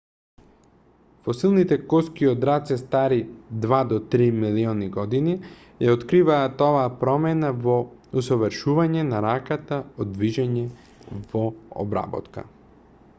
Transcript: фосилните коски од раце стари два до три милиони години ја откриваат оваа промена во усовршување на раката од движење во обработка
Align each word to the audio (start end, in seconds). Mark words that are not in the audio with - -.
фосилните 1.25 1.75
коски 1.91 2.29
од 2.31 2.47
раце 2.49 2.77
стари 2.79 3.19
два 3.65 3.81
до 3.91 3.99
три 4.15 4.29
милиони 4.45 4.87
години 4.97 5.35
ја 5.89 5.95
откриваат 5.99 6.65
оваа 6.69 6.89
промена 7.05 7.53
во 7.69 7.77
усовршување 8.25 9.07
на 9.13 9.23
раката 9.29 9.83
од 10.05 10.17
движење 10.19 10.65
во 11.35 11.45
обработка 11.87 12.51